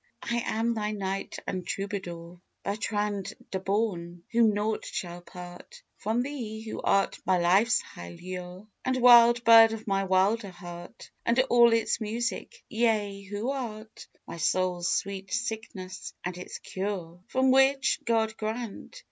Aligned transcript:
I 0.23 0.39
am 0.47 0.73
thy 0.73 0.93
knight 0.93 1.37
and 1.45 1.63
troubadour, 1.63 2.41
Bertrand 2.63 3.35
de 3.51 3.59
Born, 3.59 4.23
whom 4.31 4.51
naught 4.55 4.83
shall 4.83 5.21
part 5.21 5.83
From 5.99 6.23
thee: 6.23 6.61
who 6.63 6.81
art 6.81 7.19
my 7.23 7.37
life's 7.37 7.81
high 7.81 8.17
lure, 8.19 8.65
And 8.83 8.97
wild 8.99 9.43
bird 9.43 9.73
of 9.73 9.85
my 9.85 10.05
wilder 10.05 10.49
heart 10.49 11.11
And 11.23 11.39
all 11.51 11.71
its 11.71 12.01
music: 12.01 12.63
yea, 12.67 13.21
who 13.21 13.51
art 13.51 14.07
My 14.25 14.37
soul's 14.37 14.91
sweet 14.91 15.31
sickness 15.31 16.15
and 16.25 16.35
its 16.35 16.57
cure, 16.57 17.19
From 17.27 17.51
which, 17.51 17.99
God 18.03 18.35
grant! 18.37 18.99